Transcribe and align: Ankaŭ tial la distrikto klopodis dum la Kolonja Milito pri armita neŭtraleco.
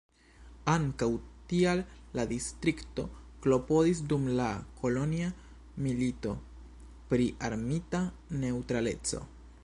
Ankaŭ 0.71 1.07
tial 1.49 1.81
la 2.19 2.23
distrikto 2.31 3.03
klopodis 3.45 4.01
dum 4.13 4.25
la 4.39 4.47
Kolonja 4.79 5.27
Milito 5.87 6.33
pri 7.11 7.27
armita 7.51 8.01
neŭtraleco. 8.45 9.23